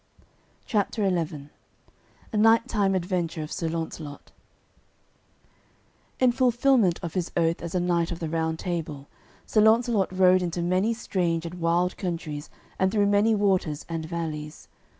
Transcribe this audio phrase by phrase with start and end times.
[0.65, 1.49] CHAPTER XI
[2.33, 4.31] A NIGHT TIME ADVENTURE OF SIR LAUNCELOT
[6.19, 9.07] In fulfilment of his oath as a knight of the Round Table
[9.45, 14.67] Sir Launcelot rode into many strange and wild countries and through many waters and valleys.